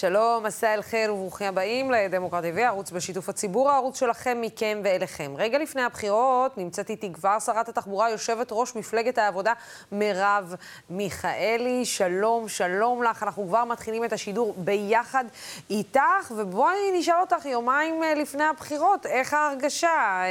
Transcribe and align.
שלום, 0.00 0.46
מסע 0.46 0.74
אל 0.74 0.82
חיר 0.82 1.14
וברוכים 1.14 1.46
הבאים 1.46 1.90
לדמוקרט 1.90 2.44
TV, 2.44 2.60
ערוץ 2.60 2.90
בשיתוף 2.90 3.28
הציבור, 3.28 3.70
הערוץ 3.70 4.00
שלכם, 4.00 4.38
מכם 4.40 4.80
ואליכם. 4.84 5.34
רגע 5.36 5.58
לפני 5.58 5.82
הבחירות 5.82 6.58
נמצאת 6.58 6.90
איתי 6.90 7.12
כבר 7.12 7.38
שרת 7.38 7.68
התחבורה, 7.68 8.10
יושבת 8.10 8.48
ראש 8.50 8.76
מפלגת 8.76 9.18
העבודה, 9.18 9.52
מרב 9.92 10.54
מיכאלי. 10.90 11.84
שלום, 11.84 12.48
שלום 12.48 13.02
לך. 13.02 13.22
אנחנו 13.22 13.46
כבר 13.48 13.64
מתחילים 13.64 14.04
את 14.04 14.12
השידור 14.12 14.54
ביחד 14.56 15.24
איתך, 15.70 16.30
ובואי 16.36 16.76
נשאל 16.98 17.20
אותך 17.20 17.44
יומיים 17.44 18.02
אה, 18.02 18.14
לפני 18.14 18.44
הבחירות, 18.44 19.06
איך 19.06 19.34
ההרגשה? 19.34 19.88
אה, 19.88 20.26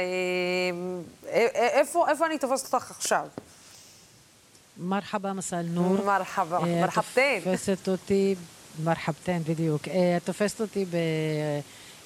אה, 1.28 1.46
איפה, 1.54 2.08
איפה 2.08 2.26
אני 2.26 2.38
תופסת 2.38 2.74
אותך 2.74 2.90
עכשיו? 2.90 3.26
מרחבה 4.78 5.32
מסל 5.32 5.62
נור. 5.62 6.04
מרחבה, 6.04 6.58
מרחבתן. 6.58 7.40
תופסת 7.44 7.88
אותי 7.88 8.34
מרחבתן, 8.84 9.38
בדיוק. 9.48 9.88
אה, 9.88 10.16
את 10.16 10.24
תופסת 10.24 10.60
אותי 10.60 10.84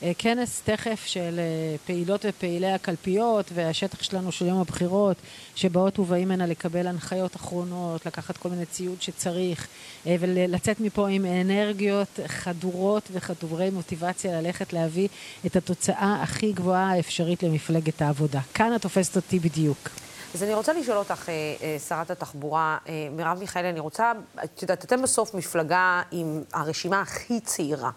בכנס 0.02 0.62
תכף 0.64 1.02
של 1.06 1.38
אה, 1.38 1.76
פעילות 1.86 2.24
ופעילי 2.28 2.72
הקלפיות 2.72 3.50
והשטח 3.54 4.02
שלנו 4.02 4.32
של 4.32 4.46
יום 4.46 4.60
הבחירות, 4.60 5.16
שבאות 5.54 5.98
ובאים 5.98 6.30
הנה 6.30 6.46
לקבל 6.46 6.86
הנחיות 6.86 7.36
אחרונות, 7.36 8.06
לקחת 8.06 8.36
כל 8.36 8.48
מיני 8.48 8.66
ציוד 8.66 9.02
שצריך, 9.02 9.68
אה, 10.06 10.16
ולצאת 10.20 10.80
מפה 10.80 11.08
עם 11.08 11.24
אנרגיות 11.24 12.20
חדורות 12.26 13.08
וחדורי 13.12 13.70
מוטיבציה 13.70 14.40
ללכת 14.40 14.72
להביא 14.72 15.08
את 15.46 15.56
התוצאה 15.56 16.18
הכי 16.22 16.52
גבוהה 16.52 16.92
האפשרית 16.92 17.42
למפלגת 17.42 18.02
העבודה. 18.02 18.40
כאן 18.54 18.74
את 18.74 18.82
תופסת 18.82 19.16
אותי 19.16 19.38
בדיוק. 19.38 19.90
אז 20.34 20.42
אני 20.42 20.54
רוצה 20.54 20.72
לשאול 20.72 20.96
אותך, 20.96 21.28
אה, 21.28 21.34
אה, 21.62 21.78
שרת 21.88 22.10
התחבורה, 22.10 22.78
אה, 22.88 23.08
מרב 23.16 23.38
מיכאלי, 23.38 23.70
אני 23.70 23.80
רוצה, 23.80 24.12
את 24.44 24.62
יודעת, 24.62 24.84
אתם 24.84 25.02
בסוף 25.02 25.34
מפלגה 25.34 26.02
עם 26.10 26.42
הרשימה 26.52 27.00
הכי 27.00 27.40
צעירה. 27.40 27.90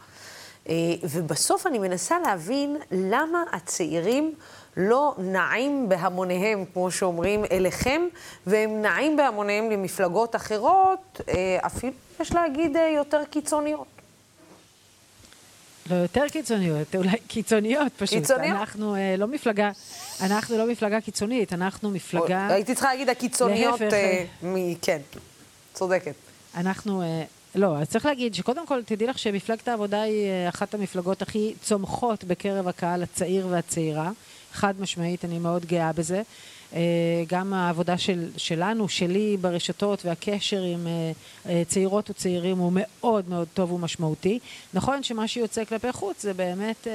ובסוף 1.03 1.67
אני 1.67 1.79
מנסה 1.79 2.19
להבין 2.19 2.77
למה 2.91 3.43
הצעירים 3.51 4.33
לא 4.77 5.15
נעים 5.17 5.89
בהמוניהם, 5.89 6.65
כמו 6.73 6.91
שאומרים, 6.91 7.45
אליכם, 7.51 8.01
והם 8.47 8.81
נעים 8.81 9.17
בהמוניהם 9.17 9.71
למפלגות 9.71 10.35
אחרות, 10.35 11.21
אפילו, 11.65 11.93
יש 12.19 12.33
להגיד, 12.33 12.77
יותר 12.95 13.23
קיצוניות. 13.29 14.02
לא 15.89 15.95
יותר 15.95 16.23
קיצוניות, 16.31 16.95
אולי 16.95 17.17
קיצוניות 17.27 17.93
פשוט. 17.97 18.17
קיצוניות? 18.17 18.57
אנחנו 18.57 18.95
אה, 18.95 19.15
לא 19.17 19.27
מפלגה, 19.27 19.71
אנחנו 20.21 20.57
לא 20.57 20.67
מפלגה 20.67 21.01
קיצונית, 21.01 21.53
אנחנו 21.53 21.89
מפלגה... 21.89 22.47
הייתי 22.47 22.73
צריכה 22.73 22.89
להגיד 22.89 23.09
הקיצוניות, 23.09 23.81
להפך, 23.81 23.93
אה, 23.93 24.25
מ... 24.43 24.75
כן, 24.81 25.01
צודקת. 25.73 26.13
אנחנו, 26.55 27.01
אה, 27.01 27.23
לא, 27.55 27.77
אז 27.77 27.89
צריך 27.89 28.05
להגיד 28.05 28.35
שקודם 28.35 28.67
כל, 28.67 28.83
תדעי 28.85 29.07
לך 29.07 29.19
שמפלגת 29.19 29.67
העבודה 29.67 30.01
היא 30.01 30.27
אה, 30.27 30.49
אחת 30.49 30.73
המפלגות 30.73 31.21
הכי 31.21 31.53
צומחות 31.61 32.23
בקרב 32.23 32.67
הקהל 32.67 33.03
הצעיר 33.03 33.47
והצעירה. 33.49 34.11
חד 34.53 34.73
משמעית, 34.79 35.25
אני 35.25 35.39
מאוד 35.39 35.65
גאה 35.65 35.93
בזה. 35.93 36.21
אה, 36.73 36.79
גם 37.27 37.53
העבודה 37.53 37.97
של, 37.97 38.29
שלנו, 38.37 38.89
שלי 38.89 39.37
ברשתות 39.41 40.05
והקשר 40.05 40.61
עם 40.61 40.87
אה, 40.87 41.11
אה, 41.49 41.63
צעירות 41.67 42.09
וצעירים 42.09 42.57
הוא 42.57 42.71
מאוד 42.75 43.29
מאוד 43.29 43.47
טוב 43.53 43.71
ומשמעותי. 43.71 44.39
נכון 44.73 45.03
שמה 45.03 45.27
שיוצא 45.27 45.65
כלפי 45.65 45.91
חוץ 45.91 46.21
זה 46.21 46.33
באמת 46.33 46.87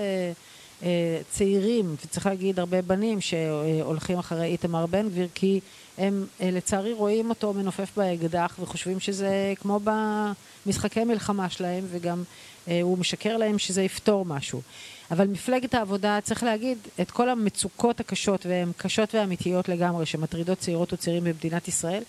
צעירים, 1.31 1.97
וצריך 2.05 2.27
להגיד 2.27 2.59
הרבה 2.59 2.83
בנים 2.83 3.21
שהולכים 3.21 4.19
אחרי 4.19 4.45
איתמר 4.45 4.87
בן 4.87 5.09
גביר, 5.09 5.29
כי 5.34 5.61
הם 5.99 6.27
לצערי 6.41 6.93
רואים 6.93 7.31
אותו 7.31 7.53
מנופף 7.53 7.91
באקדח 7.97 8.56
וחושבים 8.61 9.01
שזה 9.01 9.53
כמו 9.56 9.81
במשחקי 9.84 11.05
מלחמה 11.05 11.51
שלהם, 11.51 11.84
וגם 11.91 12.23
הוא 12.67 12.99
משקר 12.99 13.37
להם 13.37 13.59
שזה 13.59 13.83
יפתור 13.83 14.25
משהו. 14.25 14.62
אבל 15.11 15.27
מפלגת 15.27 15.75
העבודה, 15.75 16.19
צריך 16.23 16.42
להגיד, 16.42 16.78
את 17.01 17.11
כל 17.11 17.28
המצוקות 17.28 18.01
הקשות, 18.01 18.47
והן 18.47 18.73
קשות 18.77 19.15
ואמיתיות 19.15 19.69
לגמרי, 19.69 20.06
שמטרידות 20.06 20.59
צעירות 20.59 20.93
וצעירים 20.93 21.25
במדינת 21.25 21.69
ישראל, 21.69 22.03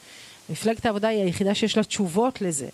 מפלגת 0.50 0.86
העבודה 0.86 1.08
היא 1.08 1.24
היחידה 1.24 1.56
שיש 1.56 1.78
לה 1.78 1.84
תשובות 1.84 2.42
לזה. 2.42 2.68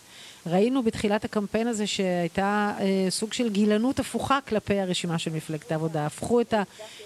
ראינו 0.48 0.84
בתחילת 0.84 1.26
הקמפיין 1.26 1.68
הזה 1.68 1.88
שהייתה 1.88 2.74
אה, 2.80 3.08
סוג 3.10 3.34
של 3.34 3.50
גילנות 3.50 4.00
הפוכה 4.00 4.40
כלפי 4.48 4.80
הרשימה 4.80 5.20
של 5.20 5.32
מפלגת 5.32 5.72
העבודה. 5.72 6.06
הפכו 6.06 6.42
את 6.42 6.54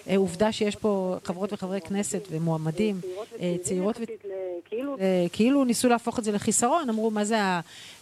העובדה 0.07 0.51
שיש 0.51 0.75
פה 0.75 1.17
חברות 1.23 1.53
וחברי 1.53 1.81
כנסת 1.81 2.27
ומועמדים, 2.31 3.01
אה, 3.39 3.55
צעירות 3.61 3.97
ו... 3.97 4.03
אה, 4.99 5.25
כאילו 5.33 5.63
ניסו 5.63 5.89
להפוך 5.89 6.19
את 6.19 6.23
זה 6.23 6.31
לחיסרון, 6.31 6.89
אמרו 6.89 7.11
מה 7.11 7.25
זה 7.25 7.37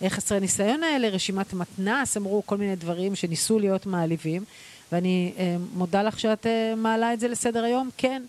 החסרי 0.02 0.40
ניסיון 0.40 0.84
האלה, 0.84 1.10
רשימת 1.10 1.54
מתנ"ס, 1.54 2.18
אמרו 2.18 2.44
כל 2.46 2.58
מיני 2.58 2.76
דברים 2.76 3.16
שניסו 3.16 3.60
להיות 3.60 3.86
מעליבים. 3.86 4.44
ואני 4.92 5.34
אה, 5.38 5.56
מודה 5.74 6.04
לך 6.04 6.20
שאת 6.20 6.48
אה, 6.48 6.74
מעלה 6.78 7.14
את 7.14 7.20
זה 7.20 7.28
לסדר 7.28 7.64
היום. 7.64 7.90
כן, 7.98 8.24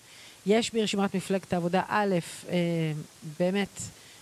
יש 0.46 0.74
ברשימת 0.74 1.14
מפלגת 1.14 1.52
העבודה, 1.52 1.82
א', 1.88 2.14
אה, 2.48 2.56
באמת, 3.38 3.80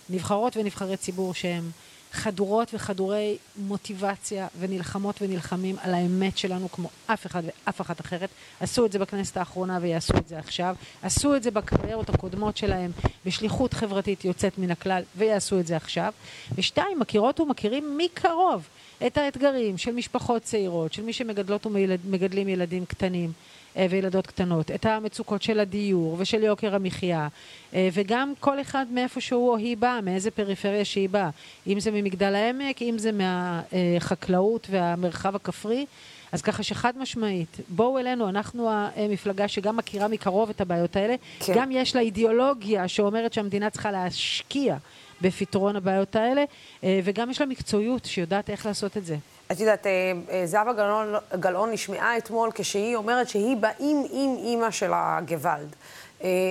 נבחרות 0.09 0.57
ונבחרי 0.57 0.97
ציבור 0.97 1.33
שהם 1.33 1.71
חדורות 2.11 2.73
וחדורי 2.73 3.37
מוטיבציה 3.55 4.47
ונלחמות 4.59 5.21
ונלחמים 5.21 5.75
על 5.81 5.93
האמת 5.93 6.37
שלנו 6.37 6.71
כמו 6.71 6.89
אף 7.05 7.25
אחד 7.25 7.43
ואף 7.45 7.81
אחת 7.81 8.01
אחרת. 8.01 8.29
עשו 8.59 8.85
את 8.85 8.91
זה 8.91 8.99
בכנסת 8.99 9.37
האחרונה 9.37 9.79
ויעשו 9.81 10.17
את 10.17 10.27
זה 10.27 10.39
עכשיו. 10.39 10.75
עשו 11.01 11.35
את 11.35 11.43
זה 11.43 11.51
בקריירות 11.51 12.09
הקודמות 12.09 12.57
שלהם 12.57 12.91
בשליחות 13.25 13.73
חברתית 13.73 14.25
יוצאת 14.25 14.57
מן 14.57 14.71
הכלל 14.71 15.03
ויעשו 15.15 15.59
את 15.59 15.67
זה 15.67 15.75
עכשיו. 15.75 16.13
ושתיים, 16.55 16.99
מכירות 16.99 17.39
ומכירים 17.39 17.97
מקרוב 17.97 18.67
את 19.07 19.17
האתגרים 19.17 19.77
של 19.77 19.91
משפחות 19.91 20.41
צעירות, 20.41 20.93
של 20.93 21.03
מי 21.03 21.13
שמגדלות 21.13 21.65
ומגדלים 21.65 22.47
ילדים 22.49 22.85
קטנים 22.85 23.31
אה, 23.77 23.85
וילדות 23.89 24.27
קטנות, 24.27 24.71
את 24.71 24.85
המצוקות 24.85 25.41
של 25.41 25.59
הדיור 25.59 26.15
ושל 26.19 26.43
יוקר 26.43 26.75
המחיה, 26.75 27.27
אה, 27.73 27.89
וגם 27.93 28.33
כל 28.39 28.61
אחד 28.61 28.85
מאיפה 28.91 29.21
שהוא 29.21 29.49
או 29.49 29.57
היא 29.57 29.77
באה, 29.77 30.01
מאיזה 30.01 30.31
פריפריה 30.31 30.85
שהיא 30.85 31.09
באה, 31.09 31.29
אם 31.67 31.79
זה 31.79 31.91
ממגדל 31.91 32.35
העמק, 32.35 32.81
אם 32.81 32.95
זה 32.97 33.11
מהחקלאות 33.11 34.67
והמרחב 34.69 35.35
הכפרי. 35.35 35.85
אז 36.31 36.41
ככה 36.41 36.63
שחד 36.63 36.97
משמעית, 36.97 37.57
בואו 37.69 37.99
אלינו, 37.99 38.29
אנחנו 38.29 38.69
המפלגה 38.71 39.47
שגם 39.47 39.77
מכירה 39.77 40.07
מקרוב 40.07 40.49
את 40.49 40.61
הבעיות 40.61 40.95
האלה, 40.95 41.15
כן. 41.39 41.53
גם 41.55 41.71
יש 41.71 41.95
לה 41.95 42.01
אידיאולוגיה 42.01 42.87
שאומרת 42.87 43.33
שהמדינה 43.33 43.69
צריכה 43.69 43.91
להשקיע 43.91 44.77
בפתרון 45.21 45.75
הבעיות 45.75 46.15
האלה, 46.15 46.43
אה, 46.83 46.99
וגם 47.03 47.29
יש 47.29 47.41
לה 47.41 47.47
מקצועיות 47.47 48.05
שיודעת 48.05 48.49
איך 48.49 48.65
לעשות 48.65 48.97
את 48.97 49.05
זה. 49.05 49.15
את 49.51 49.59
יודעת, 49.59 49.87
אה, 49.87 50.11
אה, 50.31 50.45
זהבה 50.45 50.73
גלאון, 50.73 51.13
גלאון 51.39 51.71
נשמעה 51.71 52.17
אתמול 52.17 52.49
כשהיא 52.55 52.95
אומרת 52.95 53.29
שהיא 53.29 53.57
באים 53.57 54.05
עם 54.11 54.35
אימא 54.39 54.71
של 54.71 54.91
הגוואלד. 54.93 55.75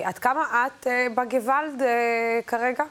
עד 0.04 0.19
כמה 0.19 0.66
את 0.66 0.87
בגוואלד 1.15 1.82
כרגע? 2.47 2.84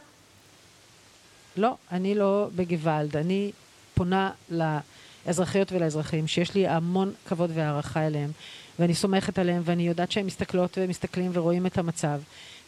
לא, 1.57 1.75
אני 1.91 2.15
לא 2.15 2.47
בגוואלד. 2.55 3.17
אני 3.17 3.51
פונה 3.93 4.31
לאזרחיות 4.49 5.71
ולאזרחים 5.71 6.27
שיש 6.27 6.55
לי 6.55 6.67
המון 6.67 7.13
כבוד 7.27 7.51
והערכה 7.53 8.07
אליהם, 8.07 8.31
ואני 8.79 8.95
סומכת 8.95 9.39
עליהם, 9.39 9.61
ואני 9.65 9.87
יודעת 9.87 10.11
שהם 10.11 10.25
מסתכלות 10.25 10.77
ומסתכלים 10.81 11.31
ורואים 11.33 11.65
את 11.65 11.77
המצב, 11.77 12.19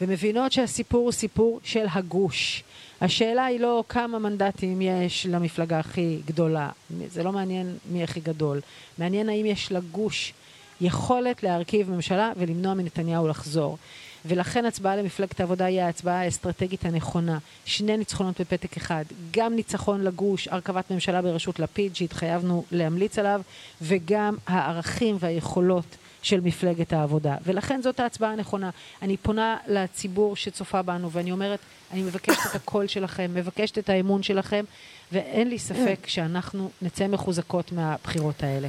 ומבינות 0.02 0.52
שהסיפור 0.52 1.04
הוא 1.04 1.12
סיפור 1.12 1.60
של 1.64 1.86
הגוש. 1.92 2.64
השאלה 3.02 3.46
היא 3.46 3.60
לא 3.60 3.84
כמה 3.90 4.20
מנדטים 4.20 4.82
יש 4.82 5.26
למפלגה 5.26 5.80
הכי 5.80 6.20
גדולה, 6.26 6.70
זה 7.08 7.24
לא 7.24 7.32
מעניין 7.32 7.78
מי 7.92 8.04
הכי 8.04 8.20
גדול, 8.20 8.62
מעניין 8.98 9.30
האם 9.30 9.46
יש 9.46 9.72
לגוש 9.72 10.34
יכולת 10.82 11.44
להרכיב 11.44 11.90
ממשלה 11.90 12.32
ולמנוע 12.38 12.74
מנתניהו 12.74 13.28
לחזור. 13.28 13.78
ולכן 14.26 14.66
הצבעה 14.66 14.96
למפלגת 14.96 15.40
העבודה 15.40 15.66
היא 15.66 15.82
ההצבעה 15.82 16.22
האסטרטגית 16.22 16.86
הנכונה. 16.86 17.38
שני 17.66 17.98
ניצחונות 17.98 18.42
בפתק 18.42 18.78
אחד, 18.78 19.04
גם 19.32 19.56
ניצחון 19.56 20.04
לגוש, 20.04 20.48
הרכבת 20.48 20.92
ממשלה 20.92 21.22
בראשות 21.22 21.60
לפיד 21.60 21.96
שהתחייבנו 21.96 22.64
להמליץ 22.72 23.20
עליו, 23.20 23.42
וגם 23.82 24.36
הערכים 24.48 25.18
והיכולות 25.20 25.86
של 26.22 26.40
מפלגת 26.40 26.94
העבודה. 26.94 27.36
ולכן 27.44 27.82
זאת 27.82 28.00
ההצבעה 28.00 28.32
הנכונה. 28.32 28.70
אני 29.02 29.18
פונה 29.18 29.58
לציבור 29.68 30.36
שצופה 30.36 30.82
בנו 30.82 31.12
ואני 31.12 31.32
אומרת, 31.32 31.60
אני 31.92 32.02
מבקשת 32.04 32.40
את 32.52 32.56
הקול 32.56 32.88
שלכם, 32.88 33.32
מבקשת 33.34 33.78
את 33.78 33.90
האמון 33.90 34.24
שלכם, 34.24 34.66
ואין 35.12 35.50
לי 35.50 35.60
ספק 35.60 36.08
שאנחנו 36.14 36.70
נצא 36.82 37.08
מחוזקות 37.08 37.72
מהבחירות 37.72 38.44
האלה. 38.44 38.68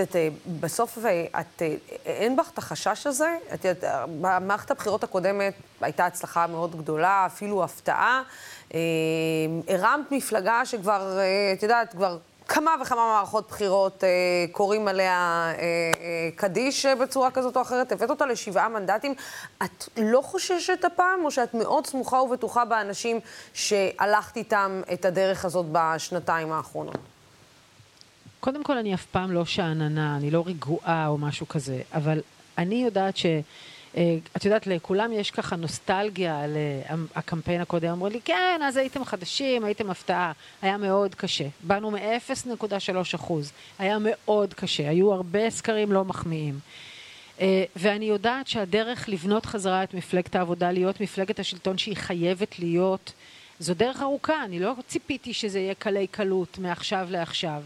את, 0.00 0.16
אה, 0.16 0.28
בסוף 0.60 0.98
אה, 1.04 1.24
את, 1.40 1.62
אה, 1.62 1.74
אין 2.06 2.36
בך 2.36 2.50
את 2.52 2.58
החשש 2.58 3.06
הזה? 3.06 3.36
את 3.54 3.64
יודעת, 3.64 4.08
במערכת 4.20 4.70
הבחירות 4.70 5.04
הקודמת 5.04 5.54
הייתה 5.80 6.06
הצלחה 6.06 6.46
מאוד 6.46 6.76
גדולה, 6.76 7.26
אפילו 7.26 7.64
הפתעה. 7.64 8.22
הרמת 9.68 10.12
מפלגה 10.12 10.64
שכבר, 10.64 11.18
את 11.52 11.62
יודעת, 11.62 11.90
כבר 11.90 12.18
כמה 12.48 12.74
וכמה 12.82 13.06
מערכות 13.14 13.48
בחירות 13.48 14.04
אה, 14.04 14.08
קוראים 14.52 14.88
עליה 14.88 15.12
אה, 15.46 15.52
אה, 15.54 16.28
קדיש 16.36 16.86
אה, 16.86 16.94
בצורה 16.94 17.30
כזאת 17.30 17.56
או 17.56 17.62
אחרת, 17.62 17.92
הבאת 17.92 18.10
אותה 18.10 18.26
לשבעה 18.26 18.68
מנדטים. 18.68 19.14
את 19.64 19.88
לא 19.96 20.20
חוששת 20.22 20.84
הפעם, 20.84 21.24
או 21.24 21.30
שאת 21.30 21.54
מאוד 21.54 21.86
סמוכה 21.86 22.16
ובטוחה 22.16 22.64
באנשים 22.64 23.20
שהלכת 23.54 24.36
איתם 24.36 24.82
את 24.92 25.04
הדרך 25.04 25.44
הזאת 25.44 25.66
בשנתיים 25.72 26.52
האחרונות? 26.52 27.15
קודם 28.46 28.64
כל, 28.64 28.78
אני 28.78 28.94
אף 28.94 29.06
פעם 29.06 29.30
לא 29.30 29.44
שאננה, 29.44 30.16
אני 30.16 30.30
לא 30.30 30.44
רגועה 30.46 31.06
או 31.06 31.18
משהו 31.18 31.48
כזה, 31.48 31.82
אבל 31.94 32.20
אני 32.58 32.84
יודעת 32.84 33.16
ש... 33.16 33.26
אה, 33.96 34.16
את 34.36 34.44
יודעת, 34.44 34.66
לכולם 34.66 35.12
יש 35.12 35.30
ככה 35.30 35.56
נוסטלגיה 35.56 36.40
על 36.40 36.56
אה, 36.56 36.94
הקמפיין 37.14 37.60
הקודם. 37.60 37.88
אמרו 37.88 38.08
לי, 38.08 38.20
כן, 38.24 38.60
אז 38.64 38.76
הייתם 38.76 39.04
חדשים, 39.04 39.64
הייתם 39.64 39.90
הפתעה. 39.90 40.32
היה 40.62 40.76
מאוד 40.76 41.14
קשה. 41.14 41.44
באנו 41.62 41.90
מ-0.3 41.90 43.14
אחוז. 43.14 43.52
היה 43.78 43.98
מאוד 44.00 44.54
קשה. 44.54 44.88
היו 44.88 45.12
הרבה 45.12 45.50
סקרים 45.50 45.92
לא 45.92 46.04
מחמיאים. 46.04 46.58
אה, 47.40 47.64
ואני 47.76 48.04
יודעת 48.04 48.46
שהדרך 48.46 49.08
לבנות 49.08 49.46
חזרה 49.46 49.82
את 49.82 49.94
מפלגת 49.94 50.36
העבודה, 50.36 50.72
להיות 50.72 51.00
מפלגת 51.00 51.38
השלטון 51.38 51.78
שהיא 51.78 51.96
חייבת 51.96 52.58
להיות, 52.58 53.12
זו 53.58 53.74
דרך 53.74 54.02
ארוכה. 54.02 54.44
אני 54.44 54.58
לא 54.58 54.74
ציפיתי 54.86 55.32
שזה 55.32 55.58
יהיה 55.58 55.74
קלי 55.74 56.06
קלות 56.06 56.58
מעכשיו 56.58 57.06
לעכשיו. 57.10 57.62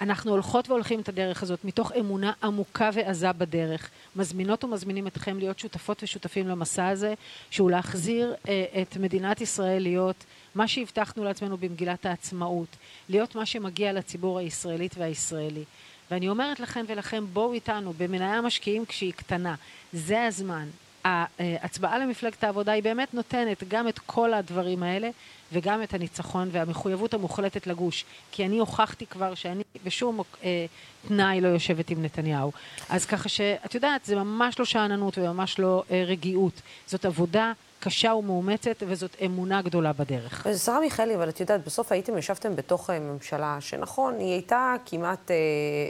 אנחנו 0.00 0.30
הולכות 0.30 0.68
והולכים 0.68 1.00
את 1.00 1.08
הדרך 1.08 1.42
הזאת 1.42 1.64
מתוך 1.64 1.92
אמונה 2.00 2.32
עמוקה 2.42 2.90
ועזה 2.92 3.32
בדרך. 3.32 3.90
מזמינות 4.16 4.64
ומזמינים 4.64 5.06
אתכם 5.06 5.38
להיות 5.38 5.58
שותפות 5.58 6.02
ושותפים 6.02 6.48
למסע 6.48 6.88
הזה, 6.88 7.14
שהוא 7.50 7.70
להחזיר 7.70 8.34
אה, 8.48 8.82
את 8.82 8.96
מדינת 8.96 9.40
ישראל 9.40 9.82
להיות 9.82 10.24
מה 10.54 10.68
שהבטחנו 10.68 11.24
לעצמנו 11.24 11.56
במגילת 11.56 12.06
העצמאות, 12.06 12.76
להיות 13.08 13.34
מה 13.34 13.46
שמגיע 13.46 13.92
לציבור 13.92 14.38
הישראלית 14.38 14.94
והישראלי. 14.98 15.64
ואני 16.10 16.28
אומרת 16.28 16.60
לכם 16.60 16.84
ולכם, 16.88 17.24
בואו 17.32 17.52
איתנו 17.52 17.92
במניה 17.98 18.34
המשקיעים 18.34 18.86
כשהיא 18.86 19.12
קטנה. 19.12 19.54
זה 19.92 20.24
הזמן. 20.24 20.68
ההצבעה 21.06 21.98
למפלגת 21.98 22.44
העבודה 22.44 22.72
היא 22.72 22.82
באמת 22.82 23.14
נותנת 23.14 23.64
גם 23.68 23.88
את 23.88 23.98
כל 23.98 24.34
הדברים 24.34 24.82
האלה 24.82 25.10
וגם 25.52 25.82
את 25.82 25.94
הניצחון 25.94 26.48
והמחויבות 26.52 27.14
המוחלטת 27.14 27.66
לגוש. 27.66 28.04
כי 28.32 28.46
אני 28.46 28.58
הוכחתי 28.58 29.06
כבר 29.06 29.34
שאני 29.34 29.62
בשום 29.84 30.20
אה, 30.44 30.66
תנאי 31.08 31.40
לא 31.40 31.48
יושבת 31.48 31.90
עם 31.90 32.02
נתניהו. 32.02 32.52
אז 32.88 33.06
ככה 33.06 33.28
שאת 33.28 33.74
יודעת, 33.74 34.04
זה 34.04 34.16
ממש 34.16 34.58
לא 34.58 34.64
שאננות 34.64 35.18
וממש 35.18 35.58
לא 35.58 35.82
אה, 35.90 36.04
רגיעות. 36.06 36.62
זאת 36.86 37.04
עבודה 37.04 37.52
קשה 37.80 38.14
ומאומצת, 38.14 38.82
וזאת 38.86 39.16
אמונה 39.24 39.62
גדולה 39.62 39.92
בדרך. 39.92 40.46
שרה 40.64 40.80
מיכאלי, 40.80 41.14
אבל 41.14 41.28
את 41.28 41.40
יודעת, 41.40 41.64
בסוף 41.64 41.92
הייתם, 41.92 42.18
ישבתם 42.18 42.56
בתוך 42.56 42.90
אה, 42.90 42.98
ממשלה 42.98 43.56
שנכון, 43.60 44.18
היא 44.18 44.32
הייתה 44.32 44.74
כמעט 44.86 45.30
אה, 45.30 45.36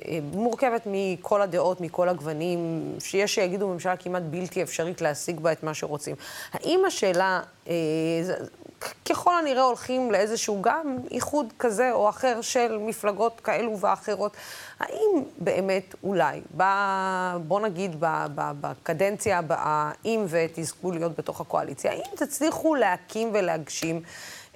אה, 0.08 0.18
מורכבת 0.32 0.82
מכל 0.86 1.42
הדעות, 1.42 1.80
מכל 1.80 2.08
הגוונים, 2.08 2.92
שיש 2.98 3.34
שיגידו 3.34 3.68
ממשלה 3.68 3.96
כמעט 3.96 4.22
בלתי 4.30 4.62
אפשרית 4.62 5.00
להשיג 5.00 5.40
בה 5.40 5.52
את 5.52 5.62
מה 5.62 5.74
שרוצים. 5.74 6.16
האם 6.52 6.80
השאלה, 6.86 7.40
אה, 7.68 7.72
ככל 9.08 9.38
הנראה 9.38 9.62
הולכים 9.62 10.10
לאיזשהו 10.10 10.62
גם 10.62 10.96
איחוד 11.10 11.52
כזה 11.58 11.92
או 11.92 12.08
אחר 12.08 12.40
של 12.40 12.78
מפלגות 12.78 13.40
כאלו 13.40 13.80
ואחרות. 13.80 14.36
האם 14.80 15.22
באמת 15.38 15.94
אולי, 16.02 16.40
ב, 16.56 16.62
בוא 17.46 17.60
נגיד 17.60 17.96
ב, 18.00 18.06
ב, 18.34 18.50
בקדנציה 18.60 19.38
הבאה, 19.38 19.90
אם 20.04 20.24
ותזכו 20.28 20.90
להיות 20.90 21.18
בתוך 21.18 21.40
הקואליציה, 21.40 21.92
האם 21.92 22.16
תצליחו 22.16 22.74
להקים 22.74 23.30
ולהגשים 23.32 24.02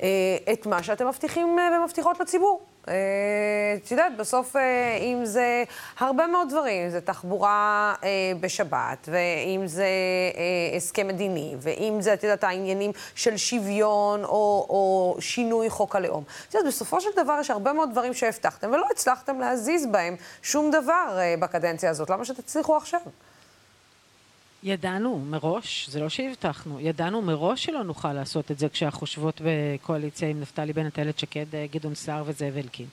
אה, 0.02 0.08
את 0.52 0.66
מה 0.66 0.82
שאתם 0.82 1.08
מבטיחים 1.08 1.58
אה, 1.58 1.78
ומבטיחות 1.78 2.20
לציבור? 2.20 2.69
אה, 2.90 3.74
את 3.74 3.90
יודעת, 3.90 4.16
בסוף, 4.16 4.56
אה, 4.56 4.96
אם 5.00 5.24
זה 5.24 5.64
הרבה 5.98 6.26
מאוד 6.26 6.48
דברים, 6.48 6.84
אם 6.84 6.90
זה 6.90 7.00
תחבורה 7.00 7.94
אה, 8.04 8.08
בשבת, 8.40 9.08
ואם 9.12 9.66
זה 9.66 9.88
הסכם 10.76 11.08
מדיני, 11.08 11.54
ואם 11.58 11.96
זה, 12.00 12.14
את 12.14 12.22
יודעת, 12.22 12.44
העניינים 12.44 12.92
של 13.14 13.36
שוויון 13.36 14.24
או, 14.24 14.66
או 14.68 15.16
שינוי 15.20 15.70
חוק 15.70 15.96
הלאום. 15.96 16.24
את 16.48 16.54
יודעת, 16.54 16.72
בסופו 16.72 17.00
של 17.00 17.10
דבר 17.16 17.36
יש 17.40 17.50
הרבה 17.50 17.72
מאוד 17.72 17.90
דברים 17.90 18.14
שהבטחתם 18.14 18.70
ולא 18.72 18.86
הצלחתם 18.90 19.40
להזיז 19.40 19.86
בהם 19.86 20.16
שום 20.42 20.70
דבר 20.70 21.18
בקדנציה 21.38 21.90
הזאת. 21.90 22.10
למה 22.10 22.24
שתצליחו 22.24 22.76
עכשיו? 22.76 23.00
ידענו 24.62 25.18
מראש, 25.18 25.88
זה 25.88 26.00
לא 26.00 26.08
שהבטחנו, 26.08 26.80
ידענו 26.80 27.22
מראש 27.22 27.64
שלא 27.64 27.84
נוכל 27.84 28.12
לעשות 28.12 28.50
את 28.50 28.58
זה 28.58 28.68
כשאנחנו 28.68 28.98
חושבות 28.98 29.40
בקואליציה 29.44 30.28
עם 30.28 30.40
נפתלי 30.40 30.72
בנט, 30.72 30.98
איילת 30.98 31.18
שקד, 31.18 31.46
גדעון 31.70 31.94
סער 31.94 32.22
וזאב 32.26 32.56
אלקין. 32.56 32.86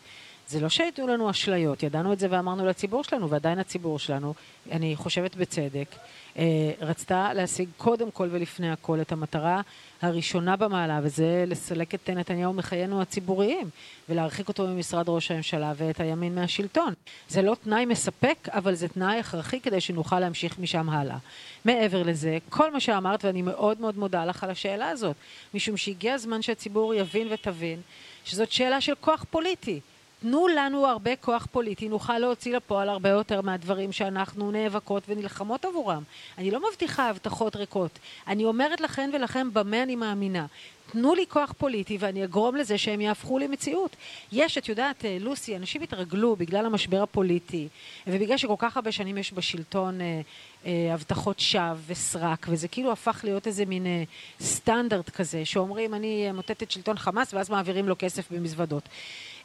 זה 0.47 0.59
לא 0.59 0.69
שהייתו 0.69 1.07
לנו 1.07 1.29
אשליות, 1.29 1.83
ידענו 1.83 2.13
את 2.13 2.19
זה 2.19 2.27
ואמרנו 2.29 2.65
לציבור 2.65 3.03
שלנו, 3.03 3.29
ועדיין 3.29 3.59
הציבור 3.59 3.99
שלנו, 3.99 4.33
אני 4.71 4.95
חושבת 4.95 5.35
בצדק, 5.35 5.95
אה, 6.37 6.43
רצתה 6.81 7.33
להשיג 7.33 7.69
קודם 7.77 8.11
כל 8.11 8.29
ולפני 8.31 8.71
הכל 8.71 9.01
את 9.01 9.11
המטרה 9.11 9.61
הראשונה 10.01 10.55
במעלה, 10.55 10.99
וזה 11.03 11.43
לסלק 11.47 11.95
את 11.95 12.09
נתניהו 12.09 12.53
מחיינו 12.53 13.01
הציבוריים, 13.01 13.69
ולהרחיק 14.09 14.47
אותו 14.47 14.67
ממשרד 14.67 15.09
ראש 15.09 15.31
הממשלה 15.31 15.73
ואת 15.75 15.99
הימין 15.99 16.35
מהשלטון. 16.35 16.93
זה 17.29 17.41
לא 17.41 17.55
תנאי 17.63 17.85
מספק, 17.85 18.49
אבל 18.51 18.75
זה 18.75 18.87
תנאי 18.87 19.19
הכרחי 19.19 19.59
כדי 19.59 19.81
שנוכל 19.81 20.19
להמשיך 20.19 20.59
משם 20.59 20.89
הלאה. 20.89 21.17
מעבר 21.65 22.03
לזה, 22.03 22.37
כל 22.49 22.73
מה 22.73 22.79
שאמרת, 22.79 23.25
ואני 23.25 23.41
מאוד 23.41 23.81
מאוד 23.81 23.97
מודה 23.97 24.25
לך 24.25 24.43
על 24.43 24.49
השאלה 24.49 24.89
הזאת, 24.89 25.15
משום 25.53 25.77
שהגיע 25.77 26.13
הזמן 26.13 26.41
שהציבור 26.41 26.93
יבין 26.93 27.27
ותבין 27.31 27.81
שזאת 28.25 28.51
שאלה 28.51 28.81
של 28.81 28.93
כוח 29.01 29.25
פוליטי. 29.29 29.79
תנו 30.21 30.47
לנו 30.47 30.87
הרבה 30.87 31.15
כוח 31.15 31.47
פוליטי, 31.51 31.89
נוכל 31.89 32.17
להוציא 32.17 32.55
לפועל 32.55 32.89
הרבה 32.89 33.09
יותר 33.09 33.41
מהדברים 33.41 33.91
שאנחנו 33.91 34.51
נאבקות 34.51 35.03
ונלחמות 35.07 35.65
עבורם. 35.65 36.03
אני 36.37 36.51
לא 36.51 36.69
מבטיחה 36.69 37.09
הבטחות 37.09 37.55
ריקות, 37.55 37.99
אני 38.27 38.45
אומרת 38.45 38.81
לכן 38.81 39.09
ולכם 39.13 39.53
במה 39.53 39.83
אני 39.83 39.95
מאמינה. 39.95 40.45
תנו 40.91 41.15
לי 41.15 41.25
כוח 41.29 41.53
פוליטי 41.57 41.97
ואני 41.99 42.23
אגרום 42.23 42.55
לזה 42.55 42.77
שהם 42.77 43.01
יהפכו 43.01 43.39
למציאות. 43.39 43.95
יש, 44.31 44.57
את 44.57 44.69
יודעת, 44.69 45.05
אה, 45.05 45.17
לוסי, 45.19 45.55
אנשים 45.55 45.81
התרגלו 45.81 46.35
בגלל 46.35 46.65
המשבר 46.65 47.03
הפוליטי, 47.03 47.67
ובגלל 48.07 48.37
שכל 48.37 48.55
כך 48.57 48.77
הרבה 48.77 48.91
שנים 48.91 49.17
יש 49.17 49.33
בשלטון 49.33 50.01
אה, 50.01 50.21
אה, 50.65 50.93
הבטחות 50.93 51.39
שווא 51.39 51.75
וסרק, 51.87 52.45
וזה 52.49 52.67
כאילו 52.67 52.91
הפך 52.91 53.21
להיות 53.23 53.47
איזה 53.47 53.65
מין 53.65 53.85
אה, 53.85 54.03
סטנדרט 54.41 55.09
כזה, 55.09 55.45
שאומרים 55.45 55.93
אני 55.93 56.31
מוטט 56.31 56.63
את 56.63 56.71
שלטון 56.71 56.97
חמאס 56.97 57.33
ואז 57.33 57.49
מעבירים 57.49 57.87
לו 57.87 57.95
כסף 57.99 58.31
במזוודות. 58.31 58.83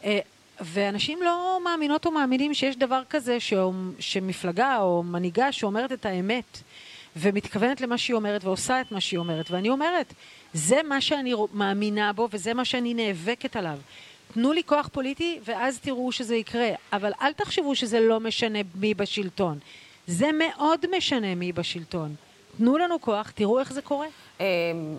אה, 0.05 0.19
ואנשים 0.61 1.23
לא 1.23 1.59
מאמינות 1.65 2.07
או 2.07 2.11
מאמינים 2.11 2.55
שיש 2.55 2.77
דבר 2.77 3.03
כזה 3.11 3.41
ש... 3.41 3.55
שמפלגה 3.99 4.79
או 4.79 5.03
מנהיגה 5.03 5.53
שאומרת 5.53 5.93
את 5.93 6.07
האמת 6.07 6.59
ומתכוונת 7.17 7.81
למה 7.81 7.99
שהיא 7.99 8.15
אומרת 8.15 8.45
ועושה 8.45 8.81
את 8.81 8.93
מה 8.93 9.01
שהיא 9.01 9.19
אומרת. 9.19 9.51
ואני 9.51 9.69
אומרת, 9.69 10.15
זה 10.55 10.83
מה 10.83 11.01
שאני 11.01 11.35
מאמינה 11.53 12.13
בו 12.13 12.29
וזה 12.33 12.55
מה 12.55 12.65
שאני 12.65 12.95
נאבקת 12.95 13.57
עליו. 13.57 13.79
תנו 14.35 14.53
לי 14.53 14.63
כוח 14.67 14.89
פוליטי 14.93 15.39
ואז 15.45 15.79
תראו 15.79 16.13
שזה 16.13 16.37
יקרה, 16.37 16.69
אבל 16.93 17.13
אל 17.23 17.33
תחשבו 17.33 17.75
שזה 17.75 18.01
לא 18.01 18.21
משנה 18.21 18.59
מי 18.75 18.95
בשלטון. 18.95 19.59
זה 20.07 20.31
מאוד 20.33 20.97
משנה 20.97 21.35
מי 21.35 21.53
בשלטון. 21.53 22.15
תנו 22.57 22.79
לנו 22.79 23.01
כוח, 23.01 23.31
תראו 23.31 23.61
איך 23.61 23.73
זה 23.73 23.83
קורה. 23.83 24.07
אמ, 24.41 24.45
אמ, 24.47 24.97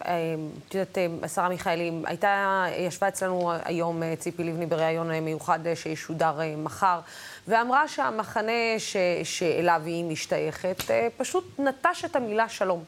את 0.68 0.76
יודעת, 0.76 0.98
אמ, 0.98 1.18
השרה 1.24 1.50
מיכאלי, 1.50 1.92
הייתה, 2.06 2.66
ישבה 2.78 3.08
אצלנו 3.08 3.52
היום 3.66 4.04
אה, 4.04 4.16
ציפי 4.16 4.44
לבני 4.44 4.66
בריאיון 4.66 5.12
אה, 5.12 5.20
מיוחד 5.20 5.68
אה, 5.68 5.76
שישודר 5.76 6.40
מחר, 6.58 7.00
ואמרה 7.48 7.88
שהמחנה 7.88 8.52
ש, 8.78 8.98
שאליו 9.24 9.82
היא 9.86 10.04
משתייכת 10.06 10.84
פשוט 11.18 11.60
נטש 11.60 12.06
את 12.06 12.16
המילה 12.16 12.50
שלום. 12.50 12.84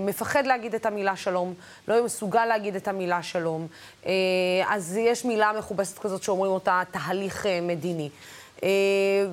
מפחד 0.00 0.46
להגיד 0.46 0.74
את 0.74 0.86
המילה 0.86 1.16
שלום, 1.16 1.54
לא 1.88 2.04
מסוגל 2.04 2.44
להגיד 2.44 2.76
את 2.76 2.88
המילה 2.88 3.22
שלום. 3.22 3.66
אז 4.68 4.96
יש 4.96 5.24
מילה 5.24 5.52
מכובסת 5.58 5.98
כזאת 5.98 6.22
שאומרים 6.22 6.52
אותה 6.52 6.82
תהליך 6.90 7.46
מדיני. 7.62 8.10
אה, 8.62 8.68